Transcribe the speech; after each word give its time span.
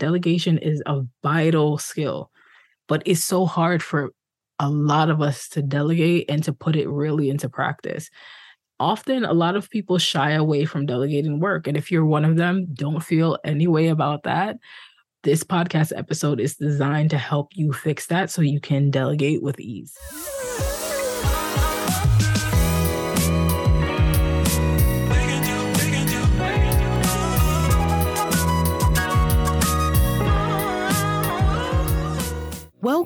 delegation 0.00 0.58
is 0.58 0.82
a 0.86 1.02
vital 1.22 1.78
skill, 1.78 2.32
but 2.88 3.02
it's 3.06 3.22
so 3.22 3.46
hard 3.46 3.82
for 3.82 4.10
a 4.58 4.68
lot 4.68 5.08
of 5.10 5.22
us 5.22 5.48
to 5.50 5.62
delegate 5.62 6.28
and 6.28 6.42
to 6.42 6.52
put 6.52 6.74
it 6.74 6.88
really 6.88 7.30
into 7.30 7.48
practice. 7.48 8.10
Often, 8.80 9.24
a 9.24 9.32
lot 9.32 9.56
of 9.56 9.70
people 9.70 9.98
shy 9.98 10.32
away 10.32 10.64
from 10.64 10.86
delegating 10.86 11.38
work. 11.38 11.66
And 11.66 11.76
if 11.76 11.92
you're 11.92 12.06
one 12.06 12.24
of 12.24 12.36
them, 12.36 12.66
don't 12.72 13.04
feel 13.04 13.38
any 13.44 13.66
way 13.66 13.88
about 13.88 14.22
that. 14.24 14.56
This 15.22 15.44
podcast 15.44 15.92
episode 15.94 16.40
is 16.40 16.56
designed 16.56 17.10
to 17.10 17.18
help 17.18 17.48
you 17.54 17.74
fix 17.74 18.06
that 18.06 18.30
so 18.30 18.40
you 18.40 18.58
can 18.58 18.90
delegate 18.90 19.42
with 19.42 19.60
ease. 19.60 19.94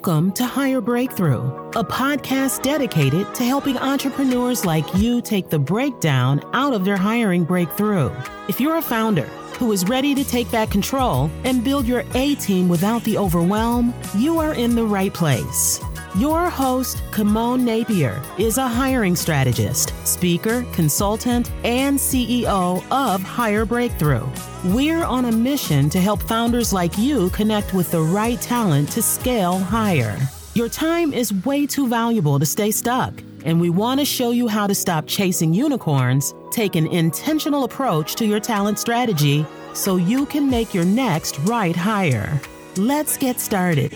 Welcome 0.05 0.33
to 0.33 0.45
Hire 0.45 0.81
Breakthrough, 0.81 1.47
a 1.69 1.83
podcast 1.83 2.61
dedicated 2.61 3.33
to 3.33 3.43
helping 3.43 3.75
entrepreneurs 3.75 4.63
like 4.63 4.85
you 4.93 5.19
take 5.19 5.49
the 5.49 5.57
breakdown 5.57 6.43
out 6.53 6.75
of 6.75 6.85
their 6.85 6.95
hiring 6.95 7.43
breakthrough. 7.43 8.11
If 8.47 8.59
you're 8.59 8.77
a 8.77 8.83
founder 8.83 9.25
who 9.57 9.71
is 9.71 9.89
ready 9.89 10.13
to 10.13 10.23
take 10.23 10.51
back 10.51 10.69
control 10.69 11.31
and 11.43 11.63
build 11.63 11.87
your 11.87 12.03
A 12.13 12.35
team 12.35 12.69
without 12.69 13.03
the 13.03 13.17
overwhelm, 13.17 13.95
you 14.15 14.37
are 14.37 14.53
in 14.53 14.75
the 14.75 14.85
right 14.85 15.11
place. 15.11 15.81
Your 16.17 16.49
host, 16.49 17.03
Kimon 17.11 17.63
Napier, 17.63 18.21
is 18.37 18.57
a 18.57 18.65
hiring 18.65 19.17
strategist, 19.17 19.91
speaker, 20.07 20.65
consultant, 20.71 21.51
and 21.65 21.99
CEO 21.99 22.81
of 22.89 23.21
Hire 23.21 23.65
Breakthrough. 23.65 24.25
We're 24.63 25.03
on 25.03 25.25
a 25.25 25.31
mission 25.33 25.89
to 25.89 25.99
help 25.99 26.21
founders 26.21 26.71
like 26.71 26.97
you 26.97 27.29
connect 27.31 27.73
with 27.73 27.91
the 27.91 27.99
right 27.99 28.39
talent 28.39 28.91
to 28.91 29.01
scale 29.01 29.59
higher. 29.59 30.17
Your 30.53 30.69
time 30.69 31.11
is 31.11 31.33
way 31.43 31.67
too 31.67 31.85
valuable 31.85 32.39
to 32.39 32.45
stay 32.45 32.71
stuck, 32.71 33.13
and 33.43 33.59
we 33.59 33.69
want 33.69 33.99
to 33.99 34.05
show 34.05 34.31
you 34.31 34.47
how 34.47 34.67
to 34.67 34.73
stop 34.73 35.07
chasing 35.07 35.53
unicorns, 35.53 36.33
take 36.49 36.77
an 36.77 36.87
intentional 36.87 37.65
approach 37.65 38.15
to 38.15 38.25
your 38.25 38.39
talent 38.39 38.79
strategy 38.79 39.45
so 39.73 39.97
you 39.97 40.25
can 40.27 40.49
make 40.49 40.73
your 40.73 40.85
next 40.85 41.37
right 41.39 41.75
hire. 41.75 42.39
Let's 42.77 43.17
get 43.17 43.41
started. 43.41 43.91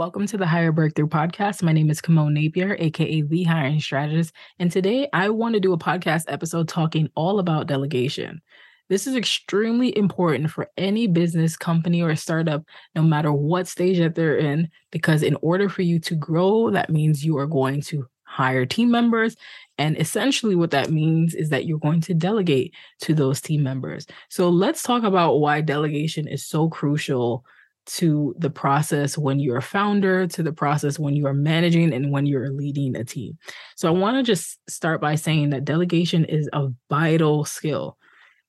Welcome 0.00 0.26
to 0.28 0.38
the 0.38 0.46
Hire 0.46 0.72
Breakthrough 0.72 1.08
Podcast. 1.08 1.62
My 1.62 1.74
name 1.74 1.90
is 1.90 2.00
Kimon 2.00 2.32
Napier, 2.32 2.74
aka 2.78 3.20
the 3.20 3.44
hiring 3.44 3.80
strategist. 3.80 4.32
And 4.58 4.72
today 4.72 5.10
I 5.12 5.28
want 5.28 5.52
to 5.52 5.60
do 5.60 5.74
a 5.74 5.78
podcast 5.78 6.24
episode 6.28 6.68
talking 6.68 7.10
all 7.14 7.38
about 7.38 7.66
delegation. 7.66 8.40
This 8.88 9.06
is 9.06 9.14
extremely 9.14 9.94
important 9.94 10.50
for 10.50 10.70
any 10.78 11.06
business, 11.06 11.54
company, 11.54 12.00
or 12.00 12.16
startup, 12.16 12.64
no 12.94 13.02
matter 13.02 13.30
what 13.30 13.68
stage 13.68 13.98
that 13.98 14.14
they're 14.14 14.38
in, 14.38 14.70
because 14.90 15.22
in 15.22 15.36
order 15.42 15.68
for 15.68 15.82
you 15.82 15.98
to 15.98 16.14
grow, 16.14 16.70
that 16.70 16.88
means 16.88 17.22
you 17.22 17.36
are 17.36 17.46
going 17.46 17.82
to 17.82 18.08
hire 18.22 18.64
team 18.64 18.90
members. 18.90 19.36
And 19.76 20.00
essentially, 20.00 20.54
what 20.54 20.70
that 20.70 20.90
means 20.90 21.34
is 21.34 21.50
that 21.50 21.66
you're 21.66 21.78
going 21.78 22.00
to 22.00 22.14
delegate 22.14 22.72
to 23.02 23.12
those 23.12 23.42
team 23.42 23.62
members. 23.62 24.06
So 24.30 24.48
let's 24.48 24.82
talk 24.82 25.02
about 25.02 25.40
why 25.40 25.60
delegation 25.60 26.26
is 26.26 26.42
so 26.46 26.70
crucial 26.70 27.44
to 27.86 28.34
the 28.38 28.50
process 28.50 29.18
when 29.18 29.40
you're 29.40 29.56
a 29.56 29.62
founder, 29.62 30.26
to 30.26 30.42
the 30.42 30.52
process 30.52 30.98
when 30.98 31.16
you 31.16 31.26
are 31.26 31.34
managing, 31.34 31.92
and 31.92 32.12
when 32.12 32.26
you're 32.26 32.50
leading 32.50 32.96
a 32.96 33.04
team. 33.04 33.38
So 33.76 33.88
I 33.88 33.92
want 33.92 34.16
to 34.16 34.22
just 34.22 34.58
start 34.68 35.00
by 35.00 35.14
saying 35.14 35.50
that 35.50 35.64
delegation 35.64 36.24
is 36.24 36.48
a 36.52 36.68
vital 36.88 37.44
skill, 37.44 37.96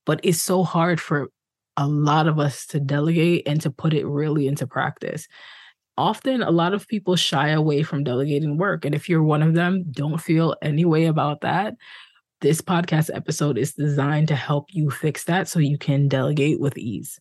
but 0.05 0.19
it's 0.23 0.41
so 0.41 0.63
hard 0.63 0.99
for 0.99 1.29
a 1.77 1.87
lot 1.87 2.27
of 2.27 2.39
us 2.39 2.65
to 2.67 2.79
delegate 2.79 3.47
and 3.47 3.61
to 3.61 3.71
put 3.71 3.93
it 3.93 4.05
really 4.05 4.47
into 4.47 4.67
practice. 4.67 5.27
Often, 5.97 6.41
a 6.41 6.51
lot 6.51 6.73
of 6.73 6.87
people 6.87 7.15
shy 7.15 7.49
away 7.49 7.83
from 7.83 8.03
delegating 8.03 8.57
work. 8.57 8.85
And 8.85 8.95
if 8.95 9.09
you're 9.09 9.23
one 9.23 9.41
of 9.41 9.53
them, 9.53 9.85
don't 9.91 10.19
feel 10.19 10.55
any 10.61 10.85
way 10.85 11.05
about 11.05 11.41
that. 11.41 11.75
This 12.39 12.61
podcast 12.61 13.09
episode 13.13 13.57
is 13.57 13.73
designed 13.73 14.27
to 14.29 14.35
help 14.35 14.67
you 14.69 14.89
fix 14.89 15.25
that 15.25 15.47
so 15.47 15.59
you 15.59 15.77
can 15.77 16.07
delegate 16.07 16.59
with 16.59 16.77
ease. 16.77 17.19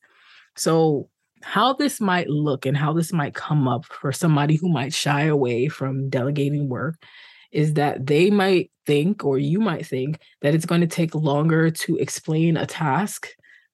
So, 0.57 1.11
how 1.43 1.73
this 1.73 2.01
might 2.01 2.29
look 2.29 2.67
and 2.67 2.77
how 2.77 2.93
this 2.93 3.13
might 3.13 3.35
come 3.35 3.67
up 3.67 3.85
for 3.87 4.13
somebody 4.13 4.57
who 4.57 4.69
might 4.69 4.93
shy 4.93 5.23
away 5.23 5.69
from 5.69 6.11
delegating 6.11 6.69
work 6.69 6.97
is 7.53 7.75
that 7.75 8.07
they 8.07 8.31
might 8.31 8.71
think, 8.87 9.25
or 9.25 9.39
you 9.39 9.61
might 9.61 9.87
think, 9.87 10.21
that 10.43 10.55
it's 10.55 10.67
going 10.67 10.81
to 10.81 10.87
take 10.87 11.15
longer 11.15 11.71
to 11.71 11.97
explain 11.97 12.57
a 12.57 12.67
task 12.67 13.29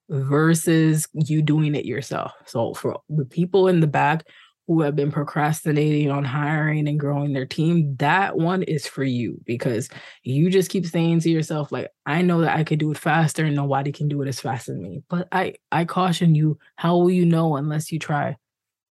versus 0.08 1.06
you 1.12 1.42
doing 1.42 1.74
it 1.74 1.84
yourself. 1.84 2.32
So, 2.46 2.74
for 2.74 3.00
the 3.08 3.24
people 3.24 3.68
in 3.68 3.80
the 3.80 3.86
back 3.86 4.26
who 4.66 4.80
have 4.80 4.96
been 4.96 5.12
procrastinating 5.12 6.10
on 6.10 6.24
hiring 6.24 6.88
and 6.88 6.98
growing 6.98 7.32
their 7.32 7.46
team, 7.46 7.94
that 7.96 8.36
one 8.36 8.62
is 8.64 8.86
for 8.86 9.04
you 9.04 9.40
because 9.44 9.88
you 10.24 10.50
just 10.50 10.70
keep 10.70 10.86
saying 10.86 11.20
to 11.20 11.30
yourself, 11.30 11.70
like, 11.70 11.88
I 12.04 12.22
know 12.22 12.40
that 12.40 12.56
I 12.56 12.64
could 12.64 12.80
do 12.80 12.90
it 12.90 12.98
faster 12.98 13.44
and 13.44 13.54
nobody 13.54 13.92
can 13.92 14.08
do 14.08 14.22
it 14.22 14.28
as 14.28 14.40
fast 14.40 14.68
as 14.68 14.76
me. 14.76 15.02
But 15.08 15.28
I 15.30 15.54
I 15.70 15.84
caution 15.84 16.34
you, 16.34 16.58
how 16.76 16.96
will 16.96 17.10
you 17.10 17.24
know 17.24 17.56
unless 17.56 17.92
you 17.92 17.98
try? 17.98 18.36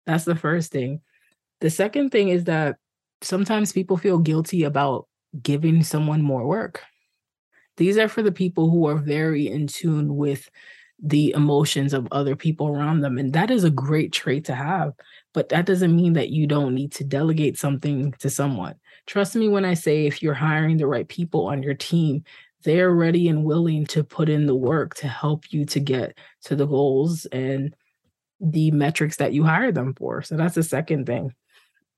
That's 0.05 0.25
the 0.25 0.35
first 0.35 0.71
thing. 0.71 1.01
The 1.61 1.69
second 1.69 2.09
thing 2.09 2.29
is 2.29 2.45
that 2.45 2.77
sometimes 3.21 3.71
people 3.71 3.97
feel 3.97 4.17
guilty 4.17 4.63
about 4.63 5.07
giving 5.41 5.83
someone 5.83 6.21
more 6.21 6.45
work. 6.45 6.81
These 7.77 7.97
are 7.97 8.09
for 8.09 8.21
the 8.21 8.31
people 8.31 8.69
who 8.69 8.87
are 8.87 8.97
very 8.97 9.47
in 9.47 9.67
tune 9.67 10.15
with 10.15 10.49
the 11.01 11.31
emotions 11.31 11.93
of 11.93 12.07
other 12.11 12.35
people 12.35 12.67
around 12.67 13.01
them. 13.01 13.17
And 13.17 13.33
that 13.33 13.49
is 13.49 13.63
a 13.63 13.71
great 13.71 14.11
trait 14.11 14.45
to 14.45 14.55
have. 14.55 14.93
But 15.33 15.49
that 15.49 15.65
doesn't 15.65 15.95
mean 15.95 16.13
that 16.13 16.29
you 16.29 16.45
don't 16.45 16.75
need 16.75 16.91
to 16.93 17.03
delegate 17.03 17.57
something 17.57 18.13
to 18.19 18.29
someone. 18.29 18.75
Trust 19.07 19.35
me 19.35 19.49
when 19.49 19.65
I 19.65 19.73
say 19.73 20.05
if 20.05 20.21
you're 20.21 20.33
hiring 20.33 20.77
the 20.77 20.87
right 20.87 21.07
people 21.07 21.47
on 21.47 21.63
your 21.63 21.73
team, 21.73 22.23
they're 22.63 22.91
ready 22.91 23.27
and 23.27 23.43
willing 23.43 23.87
to 23.87 24.03
put 24.03 24.29
in 24.29 24.45
the 24.45 24.55
work 24.55 24.93
to 24.95 25.07
help 25.07 25.51
you 25.51 25.65
to 25.65 25.79
get 25.79 26.17
to 26.43 26.55
the 26.55 26.67
goals 26.67 27.25
and 27.25 27.75
the 28.39 28.69
metrics 28.71 29.17
that 29.17 29.33
you 29.33 29.43
hire 29.43 29.71
them 29.71 29.95
for. 29.95 30.21
So 30.21 30.35
that's 30.35 30.55
the 30.55 30.63
second 30.63 31.05
thing. 31.05 31.33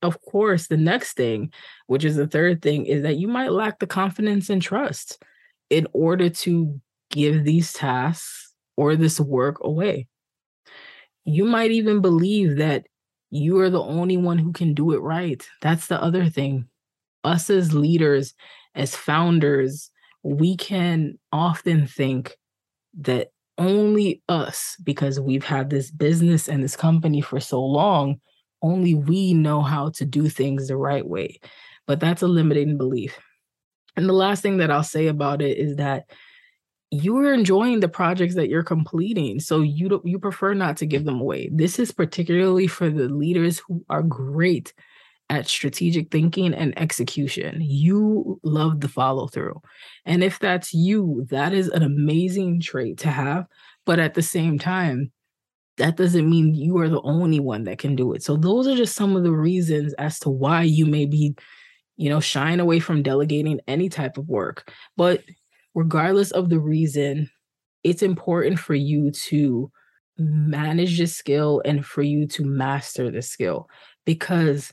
Of 0.01 0.21
course, 0.21 0.67
the 0.67 0.77
next 0.77 1.13
thing, 1.13 1.51
which 1.87 2.05
is 2.05 2.15
the 2.15 2.27
third 2.27 2.61
thing, 2.61 2.85
is 2.85 3.03
that 3.03 3.17
you 3.17 3.27
might 3.27 3.51
lack 3.51 3.79
the 3.79 3.87
confidence 3.87 4.49
and 4.49 4.61
trust 4.61 5.21
in 5.69 5.87
order 5.93 6.29
to 6.29 6.79
give 7.09 7.43
these 7.43 7.73
tasks 7.73 8.42
or 8.77 8.95
this 8.95 9.19
work 9.19 9.57
away. 9.61 10.07
You 11.25 11.45
might 11.45 11.71
even 11.71 12.01
believe 12.01 12.57
that 12.57 12.85
you 13.29 13.59
are 13.59 13.69
the 13.69 13.81
only 13.81 14.17
one 14.17 14.37
who 14.37 14.51
can 14.51 14.73
do 14.73 14.93
it 14.93 14.99
right. 14.99 15.41
That's 15.61 15.87
the 15.87 16.01
other 16.01 16.29
thing. 16.29 16.67
Us 17.23 17.49
as 17.49 17.73
leaders, 17.73 18.33
as 18.75 18.95
founders, 18.95 19.89
we 20.23 20.55
can 20.55 21.17
often 21.31 21.87
think 21.87 22.37
that 22.99 23.29
only 23.57 24.21
us, 24.29 24.75
because 24.83 25.19
we've 25.19 25.43
had 25.43 25.69
this 25.69 25.91
business 25.91 26.47
and 26.47 26.63
this 26.63 26.75
company 26.75 27.21
for 27.21 27.39
so 27.39 27.63
long, 27.63 28.19
only 28.61 28.93
we 28.93 29.33
know 29.33 29.61
how 29.61 29.89
to 29.91 30.05
do 30.05 30.29
things 30.29 30.67
the 30.67 30.77
right 30.77 31.07
way. 31.07 31.39
But 31.85 31.99
that's 31.99 32.21
a 32.21 32.27
limiting 32.27 32.77
belief. 32.77 33.17
And 33.95 34.07
the 34.07 34.13
last 34.13 34.41
thing 34.41 34.57
that 34.57 34.71
I'll 34.71 34.83
say 34.83 35.07
about 35.07 35.41
it 35.41 35.57
is 35.57 35.75
that 35.77 36.05
you're 36.93 37.33
enjoying 37.33 37.79
the 37.79 37.89
projects 37.89 38.35
that 38.35 38.49
you're 38.49 38.63
completing 38.63 39.39
so 39.39 39.61
you 39.61 39.89
don't 39.89 40.05
you 40.05 40.19
prefer 40.19 40.53
not 40.53 40.77
to 40.77 40.85
give 40.85 41.05
them 41.05 41.19
away. 41.19 41.49
This 41.51 41.79
is 41.79 41.91
particularly 41.91 42.67
for 42.67 42.89
the 42.89 43.09
leaders 43.09 43.59
who 43.59 43.83
are 43.89 44.03
great 44.03 44.73
at 45.29 45.47
strategic 45.47 46.11
thinking 46.11 46.53
and 46.53 46.77
execution. 46.77 47.59
You 47.61 48.39
love 48.43 48.81
the 48.81 48.87
follow 48.87 49.27
through 49.27 49.59
and 50.05 50.23
if 50.23 50.37
that's 50.37 50.73
you 50.73 51.25
that 51.29 51.53
is 51.53 51.67
an 51.69 51.81
amazing 51.81 52.61
trait 52.61 52.99
to 52.99 53.09
have 53.09 53.47
but 53.85 53.99
at 53.99 54.13
the 54.13 54.21
same 54.21 54.59
time 54.59 55.11
that 55.77 55.97
doesn't 55.97 56.29
mean 56.29 56.53
you 56.53 56.77
are 56.77 56.89
the 56.89 57.01
only 57.01 57.39
one 57.39 57.63
that 57.63 57.79
can 57.79 57.95
do 57.95 58.13
it. 58.13 58.21
So 58.21 58.37
those 58.37 58.67
are 58.67 58.75
just 58.75 58.95
some 58.95 59.15
of 59.15 59.23
the 59.23 59.31
reasons 59.31 59.93
as 59.93 60.19
to 60.19 60.29
why 60.29 60.61
you 60.61 60.85
may 60.85 61.05
be 61.07 61.35
you 61.97 62.09
know 62.09 62.19
shying 62.19 62.59
away 62.59 62.79
from 62.79 63.01
delegating 63.01 63.59
any 63.67 63.89
type 63.89 64.17
of 64.17 64.27
work. 64.27 64.71
But 64.95 65.23
regardless 65.75 66.31
of 66.31 66.49
the 66.49 66.59
reason, 66.59 67.29
it's 67.83 68.01
important 68.01 68.59
for 68.59 68.75
you 68.75 69.11
to 69.11 69.71
manage 70.17 70.97
the 70.97 71.07
skill 71.07 71.61
and 71.65 71.85
for 71.85 72.01
you 72.01 72.27
to 72.27 72.43
master 72.45 73.09
the 73.09 73.21
skill. 73.21 73.67
Because 74.05 74.71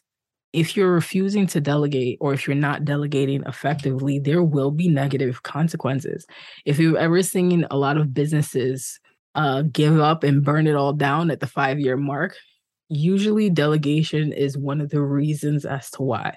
if 0.52 0.76
you're 0.76 0.92
refusing 0.92 1.46
to 1.46 1.60
delegate 1.60 2.18
or 2.20 2.32
if 2.34 2.46
you're 2.46 2.56
not 2.56 2.84
delegating 2.84 3.42
effectively, 3.46 4.18
there 4.18 4.42
will 4.42 4.70
be 4.70 4.88
negative 4.88 5.42
consequences. 5.42 6.26
If 6.64 6.78
you've 6.78 6.96
ever 6.96 7.22
seen 7.22 7.66
a 7.70 7.76
lot 7.76 7.96
of 7.96 8.12
businesses 8.12 8.98
uh, 9.36 9.62
give 9.62 10.00
up 10.00 10.24
and 10.24 10.44
burn 10.44 10.66
it 10.66 10.74
all 10.74 10.92
down 10.92 11.30
at 11.30 11.40
the 11.40 11.46
five 11.46 11.78
year 11.78 11.96
mark, 11.96 12.36
usually 12.88 13.48
delegation 13.48 14.32
is 14.32 14.58
one 14.58 14.80
of 14.80 14.90
the 14.90 15.00
reasons 15.00 15.64
as 15.64 15.90
to 15.92 16.02
why. 16.02 16.36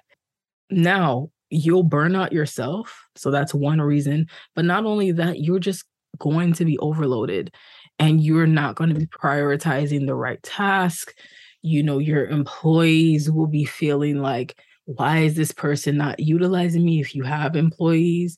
Now, 0.70 1.30
you'll 1.54 1.84
burn 1.84 2.16
out 2.16 2.34
yourself. 2.34 3.08
So 3.16 3.32
that's 3.32 3.54
one 3.54 3.82
reason. 3.82 4.28
But 4.56 4.66
not 4.66 4.86
only 4.86 5.12
that, 5.12 5.40
you're 5.40 5.60
just 5.60 5.86
going 6.20 6.54
to 6.54 6.66
be 6.66 6.78
overloaded 6.80 7.54
and 8.00 8.24
you're 8.24 8.48
not 8.48 8.76
going 8.76 8.90
to 8.94 9.00
be 9.00 9.08
prioritizing 9.08 10.06
the 10.06 10.16
right 10.16 10.42
task. 10.44 11.14
You 11.62 11.84
know, 11.84 12.00
your 12.00 12.28
employees 12.28 13.32
will 13.32 13.48
be 13.48 13.66
feeling 13.66 14.22
like, 14.22 14.58
why 14.86 15.20
is 15.20 15.36
this 15.36 15.52
person 15.52 15.98
not 15.98 16.20
utilizing 16.20 16.84
me 16.84 17.00
if 17.00 17.16
you 17.16 17.24
have 17.24 17.56
employees? 17.56 18.36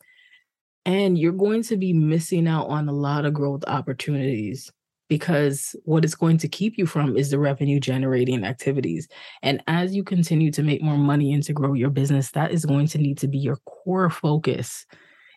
And 0.85 1.17
you're 1.17 1.31
going 1.31 1.63
to 1.63 1.77
be 1.77 1.93
missing 1.93 2.47
out 2.47 2.67
on 2.67 2.87
a 2.87 2.93
lot 2.93 3.25
of 3.25 3.33
growth 3.33 3.63
opportunities 3.65 4.71
because 5.07 5.75
what 5.83 6.03
it's 6.03 6.15
going 6.15 6.37
to 6.39 6.47
keep 6.47 6.77
you 6.77 6.85
from 6.85 7.15
is 7.15 7.29
the 7.29 7.39
revenue 7.39 7.79
generating 7.79 8.43
activities. 8.43 9.07
And 9.43 9.61
as 9.67 9.95
you 9.95 10.03
continue 10.03 10.51
to 10.51 10.63
make 10.63 10.81
more 10.81 10.97
money 10.97 11.33
and 11.33 11.43
to 11.43 11.53
grow 11.53 11.73
your 11.73 11.89
business, 11.89 12.31
that 12.31 12.51
is 12.51 12.65
going 12.65 12.87
to 12.87 12.97
need 12.97 13.17
to 13.19 13.27
be 13.27 13.37
your 13.37 13.57
core 13.65 14.09
focus 14.09 14.85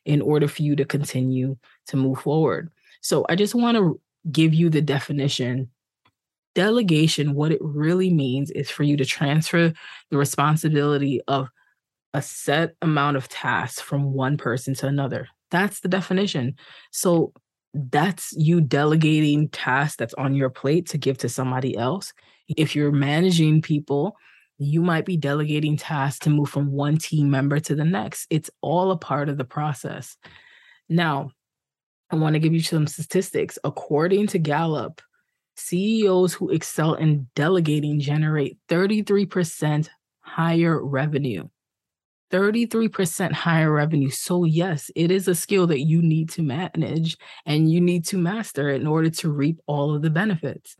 in 0.04 0.22
order 0.22 0.48
for 0.48 0.62
you 0.62 0.74
to 0.76 0.84
continue 0.84 1.56
to 1.88 1.96
move 1.96 2.20
forward. 2.20 2.70
So 3.02 3.26
I 3.28 3.36
just 3.36 3.54
want 3.54 3.76
to 3.76 4.00
give 4.30 4.54
you 4.54 4.70
the 4.70 4.80
definition. 4.80 5.70
Delegation, 6.54 7.34
what 7.34 7.52
it 7.52 7.60
really 7.60 8.10
means 8.10 8.50
is 8.50 8.70
for 8.70 8.82
you 8.82 8.96
to 8.96 9.04
transfer 9.04 9.72
the 10.10 10.16
responsibility 10.16 11.20
of 11.28 11.48
a 12.14 12.22
set 12.22 12.74
amount 12.80 13.16
of 13.16 13.28
tasks 13.28 13.80
from 13.80 14.14
one 14.14 14.38
person 14.38 14.74
to 14.74 14.86
another. 14.86 15.28
That's 15.50 15.80
the 15.80 15.88
definition. 15.88 16.56
So 16.90 17.32
that's 17.74 18.32
you 18.36 18.60
delegating 18.60 19.48
tasks 19.48 19.96
that's 19.96 20.14
on 20.14 20.34
your 20.34 20.50
plate 20.50 20.88
to 20.88 20.98
give 20.98 21.18
to 21.18 21.28
somebody 21.28 21.76
else. 21.76 22.12
If 22.48 22.74
you're 22.74 22.92
managing 22.92 23.62
people, 23.62 24.16
you 24.58 24.82
might 24.82 25.04
be 25.04 25.16
delegating 25.16 25.76
tasks 25.76 26.20
to 26.20 26.30
move 26.30 26.48
from 26.48 26.72
one 26.72 26.98
team 26.98 27.30
member 27.30 27.60
to 27.60 27.74
the 27.74 27.84
next. 27.84 28.26
It's 28.30 28.50
all 28.60 28.90
a 28.90 28.96
part 28.96 29.28
of 29.28 29.38
the 29.38 29.44
process. 29.44 30.16
Now, 30.88 31.30
I 32.10 32.16
want 32.16 32.34
to 32.34 32.40
give 32.40 32.54
you 32.54 32.62
some 32.62 32.86
statistics. 32.86 33.58
According 33.62 34.28
to 34.28 34.38
Gallup, 34.38 35.02
CEOs 35.56 36.34
who 36.34 36.50
excel 36.50 36.94
in 36.94 37.28
delegating 37.34 38.00
generate 38.00 38.56
33% 38.68 39.88
higher 40.20 40.82
revenue. 40.82 41.48
33% 42.30 43.32
higher 43.32 43.72
revenue. 43.72 44.10
So, 44.10 44.44
yes, 44.44 44.90
it 44.94 45.10
is 45.10 45.28
a 45.28 45.34
skill 45.34 45.66
that 45.68 45.80
you 45.80 46.02
need 46.02 46.28
to 46.30 46.42
manage 46.42 47.16
and 47.46 47.70
you 47.70 47.80
need 47.80 48.04
to 48.06 48.18
master 48.18 48.68
in 48.70 48.86
order 48.86 49.10
to 49.10 49.30
reap 49.30 49.60
all 49.66 49.94
of 49.94 50.02
the 50.02 50.10
benefits. 50.10 50.76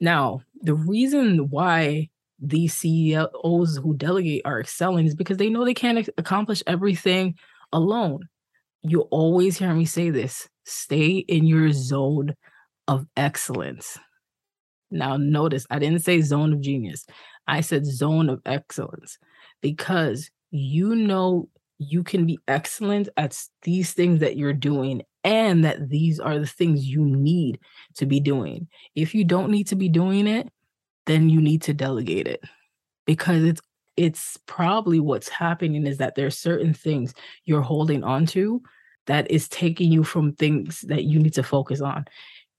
Now, 0.00 0.40
the 0.60 0.74
reason 0.74 1.50
why 1.50 2.10
these 2.38 2.74
CEOs 2.74 3.76
who 3.76 3.94
delegate 3.96 4.42
are 4.44 4.60
excelling 4.60 5.06
is 5.06 5.14
because 5.14 5.36
they 5.36 5.48
know 5.48 5.64
they 5.64 5.74
can't 5.74 6.08
accomplish 6.18 6.62
everything 6.66 7.36
alone. 7.72 8.28
You 8.82 9.02
always 9.02 9.56
hear 9.58 9.72
me 9.74 9.84
say 9.84 10.10
this 10.10 10.48
stay 10.64 11.18
in 11.18 11.46
your 11.46 11.72
zone 11.72 12.34
of 12.88 13.06
excellence. 13.16 13.98
Now, 14.90 15.16
notice 15.16 15.66
I 15.70 15.78
didn't 15.78 16.00
say 16.00 16.20
zone 16.20 16.52
of 16.52 16.60
genius, 16.60 17.06
I 17.46 17.60
said 17.60 17.86
zone 17.86 18.28
of 18.28 18.42
excellence 18.44 19.18
because 19.60 20.30
you 20.52 20.94
know 20.94 21.48
you 21.78 22.04
can 22.04 22.26
be 22.26 22.38
excellent 22.46 23.08
at 23.16 23.36
these 23.62 23.92
things 23.92 24.20
that 24.20 24.36
you're 24.36 24.52
doing 24.52 25.02
and 25.24 25.64
that 25.64 25.88
these 25.88 26.20
are 26.20 26.38
the 26.38 26.46
things 26.46 26.86
you 26.86 27.04
need 27.04 27.58
to 27.96 28.06
be 28.06 28.20
doing. 28.20 28.68
If 28.94 29.14
you 29.14 29.24
don't 29.24 29.50
need 29.50 29.66
to 29.68 29.76
be 29.76 29.88
doing 29.88 30.26
it, 30.28 30.48
then 31.06 31.28
you 31.28 31.40
need 31.40 31.62
to 31.62 31.74
delegate 31.74 32.28
it 32.28 32.44
because 33.06 33.42
it's 33.42 33.60
it's 33.96 34.38
probably 34.46 35.00
what's 35.00 35.28
happening 35.28 35.86
is 35.86 35.98
that 35.98 36.14
there's 36.14 36.38
certain 36.38 36.72
things 36.72 37.12
you're 37.44 37.60
holding 37.60 38.02
on 38.04 38.24
to 38.24 38.62
that 39.06 39.30
is 39.30 39.48
taking 39.48 39.92
you 39.92 40.02
from 40.02 40.32
things 40.32 40.80
that 40.82 41.04
you 41.04 41.18
need 41.18 41.34
to 41.34 41.42
focus 41.42 41.80
on. 41.80 42.06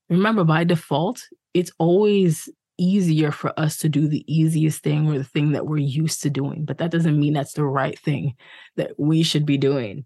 Remember 0.08 0.44
by 0.44 0.62
default, 0.62 1.26
it's 1.52 1.72
always 1.78 2.48
easier 2.78 3.30
for 3.30 3.58
us 3.58 3.76
to 3.78 3.88
do 3.88 4.08
the 4.08 4.24
easiest 4.32 4.82
thing 4.82 5.08
or 5.08 5.18
the 5.18 5.24
thing 5.24 5.52
that 5.52 5.66
we're 5.66 5.78
used 5.78 6.22
to 6.22 6.30
doing. 6.30 6.64
But 6.64 6.78
that 6.78 6.90
doesn't 6.90 7.18
mean 7.18 7.32
that's 7.32 7.54
the 7.54 7.64
right 7.64 7.98
thing 7.98 8.34
that 8.76 8.92
we 8.98 9.22
should 9.22 9.46
be 9.46 9.58
doing. 9.58 10.04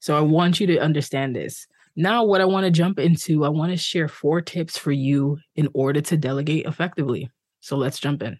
So 0.00 0.16
I 0.16 0.20
want 0.20 0.60
you 0.60 0.66
to 0.68 0.78
understand 0.78 1.34
this. 1.34 1.66
Now, 1.96 2.24
what 2.24 2.40
I 2.40 2.44
want 2.44 2.64
to 2.64 2.70
jump 2.70 2.98
into, 2.98 3.44
I 3.44 3.48
want 3.48 3.72
to 3.72 3.76
share 3.76 4.06
four 4.06 4.42
tips 4.42 4.76
for 4.76 4.92
you 4.92 5.38
in 5.54 5.68
order 5.72 6.00
to 6.02 6.16
delegate 6.16 6.66
effectively. 6.66 7.30
So 7.60 7.76
let's 7.76 7.98
jump 7.98 8.22
in. 8.22 8.38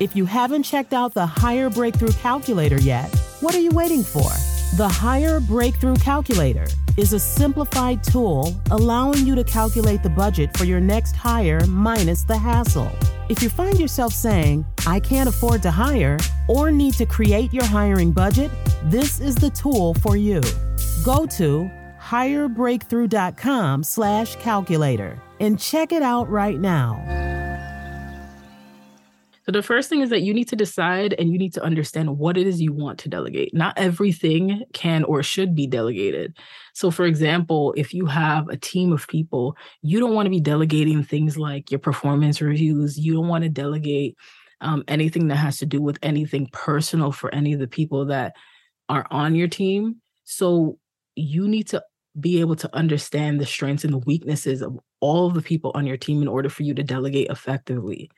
If 0.00 0.14
you 0.14 0.26
haven't 0.26 0.62
checked 0.62 0.94
out 0.94 1.12
the 1.12 1.26
Hire 1.26 1.68
Breakthrough 1.68 2.12
Calculator 2.12 2.80
yet, 2.80 3.12
what 3.40 3.54
are 3.54 3.60
you 3.60 3.70
waiting 3.70 4.02
for? 4.02 4.30
The 4.76 4.88
Hire 4.88 5.40
Breakthrough 5.40 5.96
Calculator 5.96 6.66
is 6.96 7.12
a 7.12 7.18
simplified 7.18 8.04
tool 8.04 8.54
allowing 8.70 9.26
you 9.26 9.34
to 9.34 9.42
calculate 9.42 10.02
the 10.02 10.10
budget 10.10 10.56
for 10.56 10.64
your 10.64 10.78
next 10.78 11.16
hire 11.16 11.66
minus 11.66 12.22
the 12.22 12.36
hassle. 12.36 12.90
If 13.28 13.42
you 13.42 13.48
find 13.48 13.80
yourself 13.80 14.12
saying, 14.12 14.64
I 14.86 15.00
can't 15.00 15.28
afford 15.28 15.62
to 15.62 15.70
hire, 15.70 16.18
or 16.48 16.70
need 16.70 16.94
to 16.94 17.06
create 17.06 17.52
your 17.52 17.64
hiring 17.64 18.12
budget, 18.12 18.50
this 18.84 19.20
is 19.20 19.34
the 19.34 19.50
tool 19.50 19.94
for 19.94 20.16
you. 20.16 20.42
Go 21.04 21.26
to 21.26 21.70
hirebreakthrough.com 22.00 23.82
slash 23.82 24.36
calculator 24.36 25.18
and 25.40 25.58
check 25.58 25.92
it 25.92 26.02
out 26.02 26.28
right 26.28 26.60
now. 26.60 27.27
So 29.48 29.52
the 29.52 29.62
first 29.62 29.88
thing 29.88 30.02
is 30.02 30.10
that 30.10 30.20
you 30.20 30.34
need 30.34 30.48
to 30.48 30.56
decide 30.56 31.14
and 31.18 31.32
you 31.32 31.38
need 31.38 31.54
to 31.54 31.64
understand 31.64 32.18
what 32.18 32.36
it 32.36 32.46
is 32.46 32.60
you 32.60 32.70
want 32.70 32.98
to 32.98 33.08
delegate. 33.08 33.54
Not 33.54 33.78
everything 33.78 34.62
can 34.74 35.04
or 35.04 35.22
should 35.22 35.54
be 35.54 35.66
delegated. 35.66 36.36
So 36.74 36.90
for 36.90 37.06
example, 37.06 37.72
if 37.74 37.94
you 37.94 38.04
have 38.04 38.46
a 38.48 38.58
team 38.58 38.92
of 38.92 39.08
people, 39.08 39.56
you 39.80 40.00
don't 40.00 40.12
want 40.12 40.26
to 40.26 40.30
be 40.30 40.38
delegating 40.38 41.02
things 41.02 41.38
like 41.38 41.70
your 41.70 41.78
performance 41.78 42.42
reviews. 42.42 42.98
You 42.98 43.14
don't 43.14 43.28
want 43.28 43.42
to 43.44 43.48
delegate 43.48 44.18
um, 44.60 44.84
anything 44.86 45.28
that 45.28 45.36
has 45.36 45.56
to 45.60 45.66
do 45.66 45.80
with 45.80 45.98
anything 46.02 46.50
personal 46.52 47.10
for 47.10 47.34
any 47.34 47.54
of 47.54 47.58
the 47.58 47.68
people 47.68 48.04
that 48.04 48.36
are 48.90 49.06
on 49.10 49.34
your 49.34 49.48
team. 49.48 50.02
So 50.24 50.78
you 51.14 51.48
need 51.48 51.68
to 51.68 51.82
be 52.20 52.40
able 52.40 52.56
to 52.56 52.76
understand 52.76 53.40
the 53.40 53.46
strengths 53.46 53.84
and 53.84 53.94
the 53.94 53.98
weaknesses 53.98 54.60
of 54.60 54.78
all 55.00 55.26
of 55.26 55.32
the 55.32 55.40
people 55.40 55.72
on 55.74 55.86
your 55.86 55.96
team 55.96 56.20
in 56.20 56.28
order 56.28 56.50
for 56.50 56.64
you 56.64 56.74
to 56.74 56.82
delegate 56.82 57.30
effectively 57.30 58.10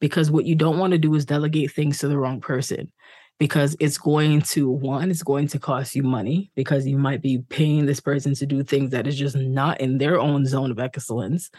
because 0.00 0.30
what 0.30 0.46
you 0.46 0.54
don't 0.54 0.78
want 0.78 0.92
to 0.92 0.98
do 0.98 1.14
is 1.14 1.24
delegate 1.24 1.72
things 1.72 1.98
to 1.98 2.08
the 2.08 2.18
wrong 2.18 2.40
person 2.40 2.90
because 3.38 3.74
it's 3.80 3.98
going 3.98 4.42
to 4.42 4.70
one 4.70 5.10
it's 5.10 5.22
going 5.22 5.48
to 5.48 5.58
cost 5.58 5.94
you 5.94 6.02
money 6.02 6.50
because 6.54 6.86
you 6.86 6.98
might 6.98 7.22
be 7.22 7.38
paying 7.48 7.86
this 7.86 8.00
person 8.00 8.34
to 8.34 8.46
do 8.46 8.62
things 8.62 8.90
that 8.90 9.06
is 9.06 9.18
just 9.18 9.36
not 9.36 9.80
in 9.80 9.98
their 9.98 10.20
own 10.20 10.44
zone 10.46 10.70
of 10.70 10.78
excellence 10.78 11.50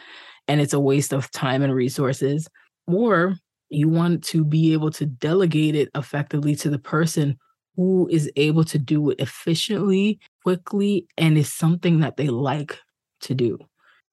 and 0.47 0.61
it's 0.61 0.73
a 0.73 0.79
waste 0.79 1.13
of 1.13 1.29
time 1.31 1.61
and 1.61 1.73
resources 1.73 2.47
or 2.87 3.35
you 3.69 3.87
want 3.87 4.23
to 4.23 4.43
be 4.43 4.73
able 4.73 4.91
to 4.91 5.05
delegate 5.05 5.75
it 5.75 5.89
effectively 5.95 6.55
to 6.55 6.69
the 6.69 6.79
person 6.79 7.37
who 7.77 8.07
is 8.11 8.29
able 8.35 8.65
to 8.65 8.77
do 8.77 9.09
it 9.09 9.19
efficiently 9.19 10.19
quickly 10.43 11.07
and 11.17 11.37
is 11.37 11.51
something 11.51 12.01
that 12.01 12.17
they 12.17 12.27
like 12.27 12.77
to 13.21 13.33
do. 13.33 13.57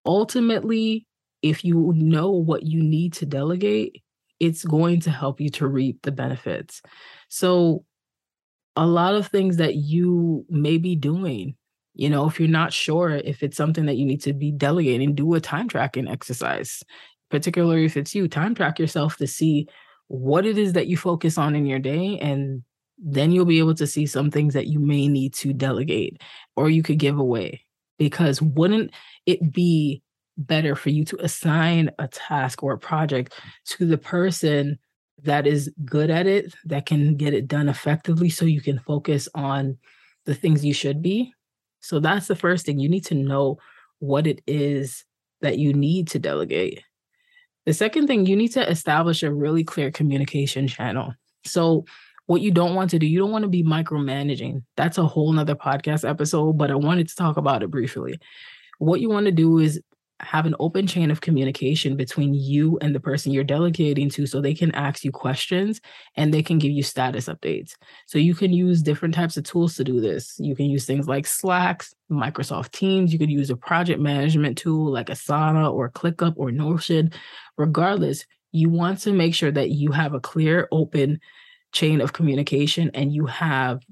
Ultimately 0.06 1.06
if 1.42 1.64
you 1.64 1.92
know 1.94 2.30
what 2.30 2.64
you 2.64 2.82
need 2.82 3.12
to 3.12 3.26
delegate 3.26 4.02
it's 4.40 4.64
going 4.64 5.00
to 5.00 5.10
help 5.10 5.40
you 5.40 5.50
to 5.50 5.66
reap 5.66 6.02
the 6.02 6.12
benefits. 6.12 6.82
So, 7.28 7.84
a 8.76 8.86
lot 8.86 9.14
of 9.14 9.26
things 9.26 9.56
that 9.56 9.74
you 9.74 10.46
may 10.48 10.78
be 10.78 10.94
doing, 10.94 11.56
you 11.94 12.08
know, 12.08 12.28
if 12.28 12.38
you're 12.38 12.48
not 12.48 12.72
sure 12.72 13.10
if 13.10 13.42
it's 13.42 13.56
something 13.56 13.86
that 13.86 13.96
you 13.96 14.06
need 14.06 14.22
to 14.22 14.32
be 14.32 14.52
delegating, 14.52 15.14
do 15.14 15.34
a 15.34 15.40
time 15.40 15.68
tracking 15.68 16.06
exercise, 16.06 16.84
particularly 17.28 17.84
if 17.84 17.96
it's 17.96 18.14
you, 18.14 18.28
time 18.28 18.54
track 18.54 18.78
yourself 18.78 19.16
to 19.16 19.26
see 19.26 19.66
what 20.06 20.46
it 20.46 20.56
is 20.56 20.74
that 20.74 20.86
you 20.86 20.96
focus 20.96 21.38
on 21.38 21.56
in 21.56 21.66
your 21.66 21.80
day. 21.80 22.18
And 22.20 22.62
then 22.98 23.32
you'll 23.32 23.44
be 23.44 23.58
able 23.58 23.74
to 23.74 23.86
see 23.86 24.06
some 24.06 24.30
things 24.30 24.54
that 24.54 24.68
you 24.68 24.78
may 24.78 25.08
need 25.08 25.34
to 25.34 25.52
delegate 25.52 26.22
or 26.56 26.70
you 26.70 26.84
could 26.84 26.98
give 26.98 27.18
away. 27.18 27.64
Because 27.98 28.40
wouldn't 28.40 28.92
it 29.26 29.52
be 29.52 30.02
better 30.38 30.74
for 30.74 30.90
you 30.90 31.04
to 31.04 31.22
assign 31.22 31.90
a 31.98 32.08
task 32.08 32.62
or 32.62 32.72
a 32.72 32.78
project 32.78 33.34
to 33.66 33.84
the 33.86 33.98
person 33.98 34.78
that 35.24 35.46
is 35.46 35.70
good 35.84 36.10
at 36.10 36.26
it, 36.26 36.54
that 36.64 36.86
can 36.86 37.16
get 37.16 37.34
it 37.34 37.48
done 37.48 37.68
effectively 37.68 38.30
so 38.30 38.44
you 38.44 38.60
can 38.60 38.78
focus 38.78 39.28
on 39.34 39.76
the 40.24 40.34
things 40.34 40.64
you 40.64 40.72
should 40.72 41.02
be. 41.02 41.32
So 41.80 42.00
that's 42.00 42.28
the 42.28 42.36
first 42.36 42.66
thing. 42.66 42.78
You 42.78 42.88
need 42.88 43.04
to 43.06 43.14
know 43.14 43.58
what 43.98 44.26
it 44.26 44.40
is 44.46 45.04
that 45.40 45.58
you 45.58 45.72
need 45.72 46.08
to 46.08 46.18
delegate. 46.18 46.82
The 47.66 47.74
second 47.74 48.06
thing, 48.06 48.26
you 48.26 48.36
need 48.36 48.52
to 48.52 48.68
establish 48.68 49.22
a 49.22 49.32
really 49.32 49.64
clear 49.64 49.90
communication 49.90 50.68
channel. 50.68 51.14
So, 51.44 51.84
what 52.26 52.42
you 52.42 52.50
don't 52.50 52.74
want 52.74 52.90
to 52.90 52.98
do, 52.98 53.06
you 53.06 53.18
don't 53.18 53.30
want 53.30 53.44
to 53.44 53.48
be 53.48 53.64
micromanaging. 53.64 54.62
That's 54.76 54.98
a 54.98 55.06
whole 55.06 55.32
nother 55.32 55.54
podcast 55.54 56.08
episode, 56.08 56.58
but 56.58 56.70
I 56.70 56.74
wanted 56.74 57.08
to 57.08 57.14
talk 57.14 57.38
about 57.38 57.62
it 57.62 57.70
briefly. 57.70 58.18
What 58.78 59.00
you 59.00 59.08
want 59.08 59.26
to 59.26 59.32
do 59.32 59.58
is 59.58 59.80
have 60.20 60.46
an 60.46 60.54
open 60.58 60.86
chain 60.86 61.10
of 61.10 61.20
communication 61.20 61.96
between 61.96 62.34
you 62.34 62.78
and 62.80 62.94
the 62.94 63.00
person 63.00 63.32
you're 63.32 63.44
delegating 63.44 64.10
to 64.10 64.26
so 64.26 64.40
they 64.40 64.54
can 64.54 64.74
ask 64.74 65.04
you 65.04 65.12
questions 65.12 65.80
and 66.16 66.34
they 66.34 66.42
can 66.42 66.58
give 66.58 66.72
you 66.72 66.82
status 66.82 67.26
updates. 67.26 67.74
So 68.06 68.18
you 68.18 68.34
can 68.34 68.52
use 68.52 68.82
different 68.82 69.14
types 69.14 69.36
of 69.36 69.44
tools 69.44 69.76
to 69.76 69.84
do 69.84 70.00
this. 70.00 70.34
You 70.38 70.56
can 70.56 70.66
use 70.66 70.86
things 70.86 71.06
like 71.06 71.26
Slack, 71.26 71.84
Microsoft 72.10 72.72
Teams, 72.72 73.12
you 73.12 73.18
could 73.18 73.30
use 73.30 73.50
a 73.50 73.56
project 73.56 74.00
management 74.00 74.58
tool 74.58 74.90
like 74.90 75.06
Asana 75.06 75.72
or 75.72 75.90
ClickUp 75.90 76.34
or 76.36 76.50
Notion. 76.50 77.12
Regardless, 77.56 78.24
you 78.50 78.70
want 78.70 78.98
to 79.00 79.12
make 79.12 79.34
sure 79.34 79.52
that 79.52 79.70
you 79.70 79.92
have 79.92 80.14
a 80.14 80.20
clear, 80.20 80.68
open 80.72 81.20
chain 81.72 82.00
of 82.00 82.12
communication 82.12 82.90
and 82.94 83.12
you 83.12 83.26
have 83.26 83.82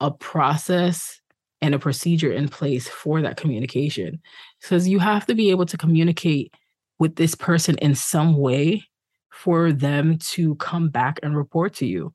a 0.00 0.10
process 0.10 1.20
and 1.60 1.74
a 1.74 1.78
procedure 1.78 2.32
in 2.32 2.48
place 2.48 2.88
for 2.88 3.22
that 3.22 3.36
communication. 3.36 4.20
Because 4.60 4.88
you 4.88 4.98
have 4.98 5.26
to 5.26 5.34
be 5.34 5.50
able 5.50 5.66
to 5.66 5.76
communicate 5.76 6.52
with 6.98 7.16
this 7.16 7.34
person 7.34 7.76
in 7.78 7.94
some 7.94 8.36
way 8.36 8.84
for 9.30 9.72
them 9.72 10.18
to 10.18 10.54
come 10.56 10.88
back 10.88 11.20
and 11.22 11.36
report 11.36 11.74
to 11.74 11.86
you. 11.86 12.12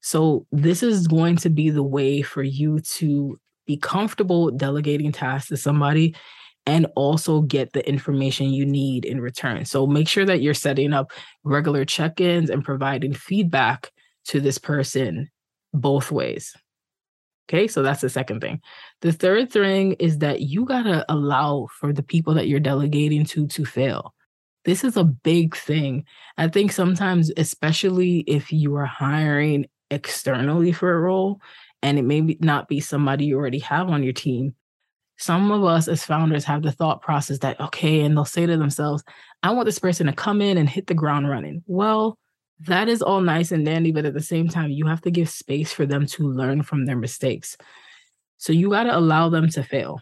So, 0.00 0.46
this 0.52 0.82
is 0.82 1.06
going 1.06 1.36
to 1.38 1.50
be 1.50 1.70
the 1.70 1.82
way 1.82 2.22
for 2.22 2.42
you 2.42 2.80
to 2.80 3.36
be 3.66 3.76
comfortable 3.76 4.50
delegating 4.50 5.10
tasks 5.10 5.48
to 5.48 5.56
somebody 5.56 6.14
and 6.64 6.86
also 6.96 7.42
get 7.42 7.72
the 7.72 7.86
information 7.88 8.50
you 8.50 8.64
need 8.64 9.04
in 9.04 9.20
return. 9.20 9.64
So, 9.64 9.86
make 9.86 10.08
sure 10.08 10.24
that 10.24 10.40
you're 10.40 10.54
setting 10.54 10.92
up 10.92 11.10
regular 11.44 11.84
check 11.84 12.20
ins 12.20 12.50
and 12.50 12.64
providing 12.64 13.14
feedback 13.14 13.90
to 14.26 14.40
this 14.40 14.58
person 14.58 15.28
both 15.74 16.10
ways. 16.10 16.54
Okay, 17.48 17.68
so 17.68 17.82
that's 17.82 18.00
the 18.00 18.10
second 18.10 18.40
thing. 18.40 18.60
The 19.02 19.12
third 19.12 19.52
thing 19.52 19.92
is 19.94 20.18
that 20.18 20.40
you 20.40 20.64
got 20.64 20.82
to 20.82 21.04
allow 21.08 21.68
for 21.78 21.92
the 21.92 22.02
people 22.02 22.34
that 22.34 22.48
you're 22.48 22.58
delegating 22.58 23.24
to 23.26 23.46
to 23.46 23.64
fail. 23.64 24.14
This 24.64 24.82
is 24.82 24.96
a 24.96 25.04
big 25.04 25.56
thing. 25.56 26.04
I 26.36 26.48
think 26.48 26.72
sometimes, 26.72 27.30
especially 27.36 28.20
if 28.20 28.52
you 28.52 28.74
are 28.74 28.84
hiring 28.84 29.66
externally 29.92 30.72
for 30.72 30.92
a 30.92 30.98
role 30.98 31.40
and 31.82 32.00
it 32.00 32.02
may 32.02 32.20
not 32.40 32.66
be 32.66 32.80
somebody 32.80 33.26
you 33.26 33.36
already 33.36 33.60
have 33.60 33.88
on 33.90 34.02
your 34.02 34.12
team, 34.12 34.56
some 35.18 35.52
of 35.52 35.64
us 35.64 35.86
as 35.86 36.04
founders 36.04 36.44
have 36.44 36.62
the 36.62 36.72
thought 36.72 37.00
process 37.00 37.38
that, 37.38 37.60
okay, 37.60 38.00
and 38.00 38.16
they'll 38.16 38.24
say 38.24 38.44
to 38.44 38.56
themselves, 38.56 39.04
I 39.44 39.52
want 39.52 39.66
this 39.66 39.78
person 39.78 40.06
to 40.06 40.12
come 40.12 40.42
in 40.42 40.58
and 40.58 40.68
hit 40.68 40.88
the 40.88 40.94
ground 40.94 41.28
running. 41.28 41.62
Well, 41.66 42.18
that 42.60 42.88
is 42.88 43.02
all 43.02 43.20
nice 43.20 43.52
and 43.52 43.64
dandy, 43.64 43.92
but 43.92 44.06
at 44.06 44.14
the 44.14 44.22
same 44.22 44.48
time, 44.48 44.70
you 44.70 44.86
have 44.86 45.02
to 45.02 45.10
give 45.10 45.28
space 45.28 45.72
for 45.72 45.86
them 45.86 46.06
to 46.06 46.28
learn 46.28 46.62
from 46.62 46.86
their 46.86 46.96
mistakes. 46.96 47.56
So 48.38 48.52
you 48.52 48.70
got 48.70 48.84
to 48.84 48.96
allow 48.96 49.28
them 49.28 49.48
to 49.50 49.62
fail 49.62 50.00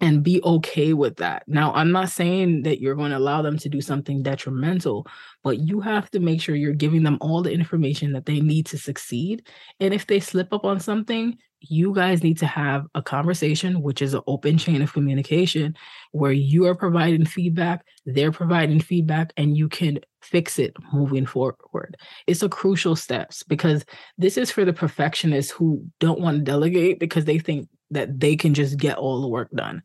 and 0.00 0.22
be 0.22 0.42
okay 0.42 0.92
with 0.92 1.16
that. 1.16 1.42
Now, 1.46 1.72
I'm 1.72 1.90
not 1.90 2.10
saying 2.10 2.62
that 2.64 2.80
you're 2.80 2.94
going 2.94 3.12
to 3.12 3.16
allow 3.16 3.42
them 3.42 3.58
to 3.58 3.68
do 3.68 3.80
something 3.80 4.22
detrimental, 4.22 5.06
but 5.42 5.58
you 5.58 5.80
have 5.80 6.10
to 6.10 6.20
make 6.20 6.40
sure 6.40 6.54
you're 6.54 6.74
giving 6.74 7.02
them 7.02 7.16
all 7.20 7.42
the 7.42 7.52
information 7.52 8.12
that 8.12 8.26
they 8.26 8.40
need 8.40 8.66
to 8.66 8.78
succeed. 8.78 9.48
And 9.80 9.94
if 9.94 10.06
they 10.06 10.20
slip 10.20 10.52
up 10.52 10.64
on 10.64 10.80
something, 10.80 11.38
you 11.60 11.94
guys 11.94 12.22
need 12.22 12.38
to 12.38 12.46
have 12.46 12.86
a 12.94 13.02
conversation, 13.02 13.82
which 13.82 14.02
is 14.02 14.14
an 14.14 14.22
open 14.26 14.58
chain 14.58 14.82
of 14.82 14.92
communication 14.92 15.74
where 16.12 16.32
you 16.32 16.66
are 16.66 16.74
providing 16.74 17.24
feedback, 17.24 17.84
they're 18.04 18.32
providing 18.32 18.80
feedback, 18.80 19.32
and 19.36 19.56
you 19.56 19.68
can 19.68 19.98
fix 20.22 20.58
it 20.58 20.74
moving 20.92 21.26
forward. 21.26 21.96
It's 22.26 22.42
a 22.42 22.48
crucial 22.48 22.96
steps 22.96 23.42
because 23.42 23.84
this 24.18 24.36
is 24.36 24.50
for 24.50 24.64
the 24.64 24.72
perfectionists 24.72 25.50
who 25.50 25.84
don't 26.00 26.20
want 26.20 26.38
to 26.38 26.42
delegate 26.44 27.00
because 27.00 27.24
they 27.24 27.38
think 27.38 27.68
that 27.90 28.20
they 28.20 28.36
can 28.36 28.54
just 28.54 28.76
get 28.76 28.98
all 28.98 29.20
the 29.20 29.28
work 29.28 29.50
done. 29.52 29.82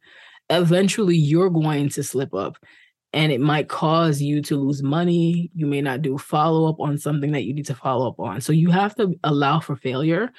Eventually, 0.49 1.15
you're 1.15 1.49
going 1.49 1.89
to 1.89 2.03
slip 2.03 2.33
up 2.33 2.57
and 3.13 3.31
it 3.31 3.41
might 3.41 3.67
cause 3.67 4.21
you 4.21 4.41
to 4.41 4.55
lose 4.55 4.81
money. 4.81 5.51
You 5.53 5.65
may 5.65 5.81
not 5.81 6.01
do 6.01 6.17
follow 6.17 6.69
up 6.69 6.79
on 6.79 6.97
something 6.97 7.31
that 7.31 7.43
you 7.43 7.53
need 7.53 7.67
to 7.67 7.75
follow 7.75 8.07
up 8.07 8.19
on. 8.19 8.41
So 8.41 8.53
you 8.53 8.71
have 8.71 8.95
to 8.95 9.15
allow 9.23 9.59
for 9.59 9.75
failure 9.75 10.31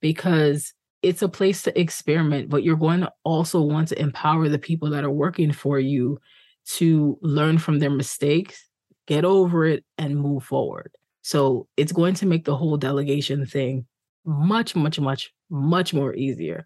because 0.00 0.72
it's 1.02 1.22
a 1.22 1.28
place 1.28 1.62
to 1.62 1.78
experiment, 1.78 2.48
but 2.48 2.62
you're 2.64 2.76
going 2.76 3.00
to 3.00 3.12
also 3.24 3.60
want 3.60 3.88
to 3.88 4.00
empower 4.00 4.48
the 4.48 4.58
people 4.58 4.90
that 4.90 5.04
are 5.04 5.10
working 5.10 5.52
for 5.52 5.78
you 5.78 6.18
to 6.66 7.18
learn 7.22 7.58
from 7.58 7.78
their 7.78 7.90
mistakes, 7.90 8.68
get 9.06 9.24
over 9.24 9.64
it, 9.66 9.84
and 9.98 10.16
move 10.16 10.42
forward. 10.42 10.90
So 11.22 11.68
it's 11.76 11.92
going 11.92 12.14
to 12.14 12.26
make 12.26 12.44
the 12.44 12.56
whole 12.56 12.76
delegation 12.76 13.46
thing 13.46 13.86
much, 14.24 14.74
much, 14.74 14.98
much, 14.98 15.32
much 15.50 15.94
more 15.94 16.14
easier. 16.14 16.64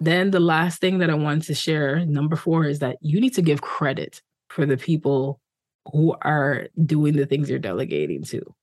Then 0.00 0.30
the 0.30 0.40
last 0.40 0.80
thing 0.80 0.98
that 0.98 1.10
I 1.10 1.14
want 1.14 1.44
to 1.44 1.54
share, 1.54 2.04
number 2.06 2.36
four, 2.36 2.64
is 2.64 2.78
that 2.78 2.96
you 3.00 3.20
need 3.20 3.34
to 3.34 3.42
give 3.42 3.60
credit 3.60 4.22
for 4.48 4.64
the 4.64 4.76
people 4.76 5.40
who 5.92 6.16
are 6.22 6.68
doing 6.84 7.16
the 7.16 7.26
things 7.26 7.50
you're 7.50 7.58
delegating 7.58 8.22
to. 8.24 8.54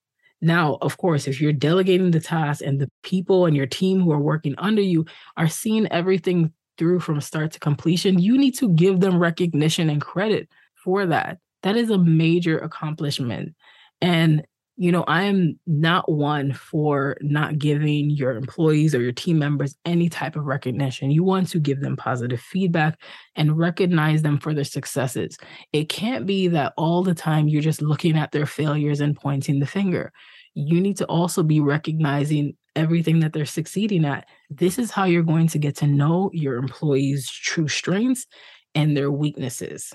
Now, 0.41 0.77
of 0.81 0.97
course, 0.97 1.27
if 1.27 1.39
you're 1.41 1.53
delegating 1.53 2.11
the 2.11 2.19
task 2.19 2.61
and 2.63 2.79
the 2.79 2.89
people 3.03 3.45
and 3.45 3.55
your 3.55 3.65
team 3.65 4.01
who 4.01 4.11
are 4.11 4.19
working 4.19 4.55
under 4.57 4.81
you 4.81 5.05
are 5.37 5.47
seeing 5.47 5.87
everything 5.91 6.51
through 6.77 6.99
from 6.99 7.21
start 7.21 7.51
to 7.53 7.59
completion, 7.59 8.19
you 8.19 8.37
need 8.37 8.57
to 8.57 8.69
give 8.69 8.99
them 8.99 9.17
recognition 9.17 9.89
and 9.89 10.01
credit 10.01 10.49
for 10.75 11.05
that. 11.05 11.39
That 11.63 11.77
is 11.77 11.89
a 11.89 11.97
major 11.97 12.59
accomplishment. 12.59 13.55
And 14.01 14.45
you 14.77 14.91
know, 14.91 15.03
I 15.07 15.23
am 15.23 15.57
not 15.65 16.11
one 16.11 16.51
for 16.51 17.15
not 17.21 17.57
giving 17.57 18.09
your 18.09 18.35
employees 18.35 18.93
or 18.93 19.01
your 19.01 19.13
team 19.13 19.39
members 19.39 19.77
any 19.85 20.09
type 20.09 20.35
of 20.35 20.45
recognition. 20.45 21.11
You 21.11 21.23
want 21.23 21.47
to 21.49 21.59
give 21.59 21.79
them 21.79 21.95
positive 21.95 22.41
feedback 22.41 22.99
and 23.35 23.57
recognize 23.57 24.21
them 24.21 24.37
for 24.37 24.53
their 24.53 24.65
successes. 24.65 25.37
It 25.71 25.87
can't 25.87 26.25
be 26.25 26.49
that 26.49 26.73
all 26.77 27.03
the 27.03 27.15
time 27.15 27.47
you're 27.47 27.61
just 27.61 27.81
looking 27.81 28.17
at 28.17 28.33
their 28.33 28.45
failures 28.45 28.99
and 28.99 29.15
pointing 29.15 29.59
the 29.59 29.65
finger. 29.65 30.11
You 30.55 30.81
need 30.81 30.97
to 30.97 31.05
also 31.05 31.41
be 31.41 31.61
recognizing 31.61 32.55
everything 32.75 33.21
that 33.21 33.31
they're 33.31 33.45
succeeding 33.45 34.03
at. 34.03 34.27
This 34.49 34.77
is 34.77 34.91
how 34.91 35.05
you're 35.05 35.23
going 35.23 35.47
to 35.47 35.59
get 35.59 35.77
to 35.77 35.87
know 35.87 36.29
your 36.33 36.57
employees' 36.57 37.29
true 37.29 37.69
strengths 37.69 38.25
and 38.73 38.95
their 38.95 39.11
weaknesses. 39.11 39.93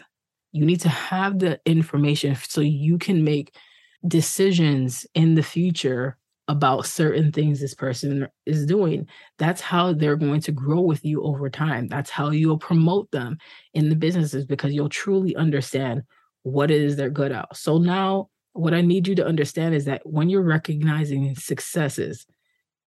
You 0.53 0.65
need 0.65 0.81
to 0.81 0.89
have 0.89 1.39
the 1.39 1.61
information 1.67 2.35
so 2.35 2.63
you 2.63 2.97
can 2.97 3.25
make 3.25 3.55
decisions 4.07 5.07
in 5.15 5.35
the 5.35 5.43
future 5.43 6.17
about 6.49 6.85
certain 6.85 7.31
things 7.31 7.61
this 7.61 7.75
person 7.75 8.27
is 8.45 8.67
doing. 8.67 9.07
That's 9.39 9.61
how 9.61 9.93
they're 9.93 10.17
going 10.17 10.41
to 10.41 10.53
grow 10.53 10.81
with 10.81 11.05
you 11.05 11.23
over 11.23 11.49
time. 11.49 11.87
That's 11.87 12.11
how 12.11 12.31
you'll 12.31 12.59
promote 12.59 13.11
them 13.13 13.39
in 13.73 13.89
the 13.89 13.95
businesses 13.95 14.45
because 14.45 14.73
you'll 14.73 14.89
truly 14.89 15.37
understand 15.37 16.03
what 16.43 16.71
it 16.71 16.83
is 16.83 16.97
they're 16.97 17.09
good 17.09 17.31
at. 17.31 17.57
So 17.57 17.79
now, 17.79 18.31
what 18.53 18.75
I 18.75 18.81
need 18.81 19.07
you 19.07 19.15
to 19.15 19.27
understand 19.27 19.77
is 19.77 19.85
that 19.85 20.03
when 20.05 20.29
you're 20.29 20.43
recognizing 20.43 21.37
successes, 21.37 22.27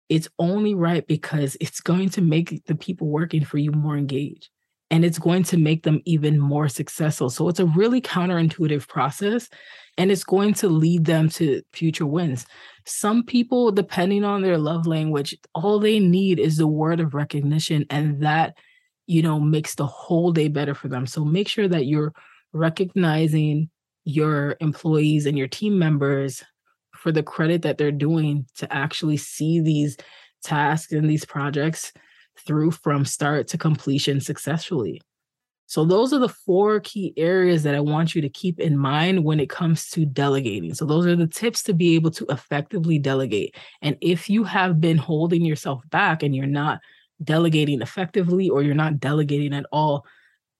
it's 0.09 0.27
only 0.39 0.73
right 0.73 1.05
because 1.05 1.55
it's 1.61 1.81
going 1.81 2.09
to 2.09 2.21
make 2.21 2.65
the 2.65 2.75
people 2.75 3.07
working 3.07 3.45
for 3.45 3.59
you 3.59 3.71
more 3.71 3.95
engaged 3.95 4.49
and 4.91 5.05
it's 5.05 5.17
going 5.17 5.43
to 5.43 5.57
make 5.57 5.83
them 5.83 6.01
even 6.05 6.37
more 6.37 6.67
successful. 6.67 7.29
So 7.29 7.47
it's 7.47 7.61
a 7.61 7.65
really 7.65 8.01
counterintuitive 8.01 8.87
process 8.89 9.49
and 9.97 10.11
it's 10.11 10.25
going 10.25 10.53
to 10.55 10.67
lead 10.67 11.05
them 11.05 11.29
to 11.29 11.61
future 11.71 12.05
wins. 12.05 12.45
Some 12.85 13.23
people, 13.23 13.71
depending 13.71 14.25
on 14.25 14.41
their 14.41 14.57
love 14.57 14.85
language, 14.85 15.35
all 15.55 15.79
they 15.79 15.99
need 15.99 16.39
is 16.39 16.57
the 16.57 16.67
word 16.67 16.99
of 16.99 17.13
recognition, 17.13 17.85
and 17.89 18.21
that, 18.21 18.57
you 19.07 19.21
know, 19.21 19.39
makes 19.39 19.75
the 19.75 19.85
whole 19.85 20.31
day 20.31 20.47
better 20.47 20.73
for 20.73 20.87
them. 20.87 21.05
So 21.05 21.23
make 21.23 21.47
sure 21.47 21.67
that 21.67 21.85
you're 21.85 22.13
recognizing 22.53 23.69
your 24.03 24.57
employees 24.59 25.25
and 25.25 25.37
your 25.37 25.47
team 25.47 25.77
members 25.77 26.43
for 26.93 27.11
the 27.11 27.23
credit 27.23 27.61
that 27.61 27.77
they're 27.77 27.91
doing 27.91 28.45
to 28.57 28.71
actually 28.73 29.17
see 29.17 29.59
these 29.59 29.97
tasks 30.43 30.91
and 30.91 31.09
these 31.09 31.25
projects 31.25 31.93
through 32.45 32.71
from 32.71 33.05
start 33.05 33.47
to 33.49 33.57
completion 33.57 34.19
successfully. 34.19 35.01
So, 35.67 35.85
those 35.85 36.11
are 36.11 36.19
the 36.19 36.27
four 36.27 36.81
key 36.81 37.13
areas 37.15 37.63
that 37.63 37.75
I 37.75 37.79
want 37.79 38.13
you 38.13 38.21
to 38.21 38.29
keep 38.29 38.59
in 38.59 38.77
mind 38.77 39.23
when 39.23 39.39
it 39.39 39.49
comes 39.49 39.89
to 39.91 40.05
delegating. 40.05 40.73
So, 40.73 40.85
those 40.85 41.05
are 41.05 41.15
the 41.15 41.27
tips 41.27 41.63
to 41.63 41.73
be 41.73 41.95
able 41.95 42.11
to 42.11 42.25
effectively 42.27 42.99
delegate. 42.99 43.55
And 43.81 43.95
if 44.01 44.29
you 44.29 44.43
have 44.43 44.81
been 44.81 44.97
holding 44.97 45.45
yourself 45.45 45.81
back 45.89 46.23
and 46.23 46.35
you're 46.35 46.45
not 46.45 46.81
delegating 47.23 47.81
effectively 47.81 48.49
or 48.49 48.63
you're 48.63 48.75
not 48.75 48.99
delegating 48.99 49.53
at 49.53 49.65
all, 49.71 50.05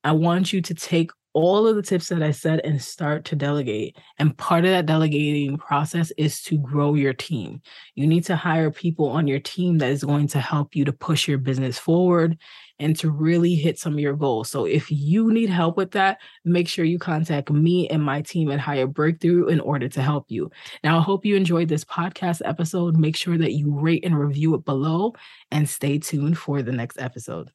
I 0.04 0.14
want 0.14 0.54
you 0.54 0.62
to 0.62 0.74
take 0.74 1.12
all 1.34 1.68
of 1.68 1.76
the 1.76 1.82
tips 1.82 2.10
that 2.10 2.22
I 2.22 2.32
said 2.32 2.62
and 2.64 2.82
start 2.82 3.26
to 3.26 3.36
delegate. 3.36 3.98
And 4.18 4.38
part 4.38 4.66
of 4.66 4.72
that 4.72 4.86
delegating 4.86 5.58
process 5.58 6.12
is 6.18 6.42
to 6.44 6.58
grow 6.58 6.94
your 6.94 7.14
team. 7.14 7.62
You 7.96 8.08
need 8.08 8.26
to 8.26 8.36
hire 8.36 8.72
people 8.72 9.08
on 9.08 9.28
your 9.28 9.40
team 9.40 9.78
that 9.78 9.92
is 9.92 10.04
going 10.04 10.28
to 10.30 10.40
help 10.40 10.76
you 10.76 10.86
to 10.86 10.94
push 10.94 11.28
your 11.28 11.38
business 11.38 11.78
forward 11.78 12.38
and 12.80 12.98
to 12.98 13.12
really 13.12 13.56
hit 13.56 13.78
some 13.78 13.94
of 13.94 14.00
your 14.00 14.16
goals. 14.16 14.50
So 14.50 14.66
if 14.66 14.92
you 14.92 15.32
need 15.32 15.50
help 15.50 15.78
with 15.78 15.92
that, 15.92 16.20
make 16.44 16.68
sure 16.68 16.84
you 16.84 16.98
contact 16.98 17.52
me 17.52 17.88
and 17.90 18.04
my 18.04 18.22
team 18.22 18.50
at 18.52 18.60
Hire 18.60 18.88
Breakthrough 18.88 19.48
in 19.48 19.60
order 19.60 19.88
to 19.88 20.02
help 20.02 20.26
you. 20.30 20.50
Now, 20.84 20.98
I 20.98 21.02
hope 21.02 21.24
you 21.24 21.36
enjoyed 21.36 21.70
this 21.70 21.86
podcast 21.86 22.42
episode. 22.44 22.98
Make 22.98 23.16
sure 23.16 23.38
that 23.38 23.54
you 23.54 23.72
rate 23.72 24.04
and 24.04 24.20
review 24.20 24.56
it 24.56 24.66
below 24.66 25.14
and 25.52 25.70
stay 25.70 26.00
tuned 26.00 26.40
for 26.40 26.64
the 26.64 26.72
next 26.72 27.00
episode. 27.00 27.52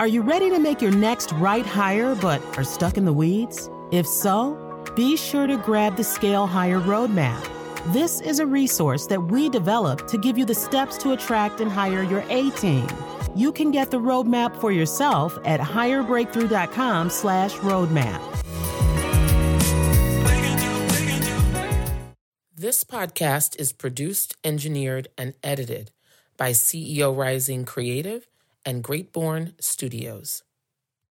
Are 0.00 0.06
you 0.06 0.22
ready 0.22 0.48
to 0.50 0.60
make 0.60 0.80
your 0.80 0.92
next 0.92 1.32
right 1.32 1.66
hire 1.66 2.14
but 2.14 2.40
are 2.56 2.62
stuck 2.62 2.96
in 2.96 3.04
the 3.04 3.12
weeds? 3.12 3.68
If 3.90 4.06
so, 4.06 4.54
be 4.94 5.16
sure 5.16 5.48
to 5.48 5.56
grab 5.56 5.96
the 5.96 6.04
Scale 6.04 6.46
Hire 6.46 6.78
Roadmap. 6.78 7.44
This 7.92 8.20
is 8.20 8.38
a 8.38 8.46
resource 8.46 9.08
that 9.08 9.20
we 9.20 9.48
developed 9.48 10.06
to 10.10 10.16
give 10.16 10.38
you 10.38 10.44
the 10.44 10.54
steps 10.54 10.98
to 10.98 11.10
attract 11.14 11.60
and 11.60 11.68
hire 11.68 12.04
your 12.04 12.22
A 12.28 12.50
team. 12.50 12.86
You 13.34 13.50
can 13.50 13.72
get 13.72 13.90
the 13.90 13.98
roadmap 13.98 14.60
for 14.60 14.70
yourself 14.70 15.36
at 15.44 15.58
hirebreakthrough.com 15.58 17.10
slash 17.10 17.54
roadmap. 17.54 18.20
This 22.54 22.84
podcast 22.84 23.58
is 23.58 23.72
produced, 23.72 24.36
engineered, 24.44 25.08
and 25.18 25.34
edited 25.42 25.90
by 26.36 26.52
CEO 26.52 27.16
Rising 27.16 27.64
Creative 27.64 28.28
and 28.64 28.82
Greatborn 28.84 29.54
Studios. 29.60 30.42